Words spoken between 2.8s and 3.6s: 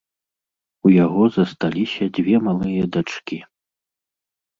дачкі.